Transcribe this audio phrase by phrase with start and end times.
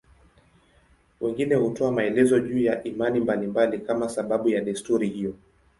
[1.21, 5.33] Wengine hutoa maelezo juu ya imani mbalimbali kama sababu ya desturi hiyo.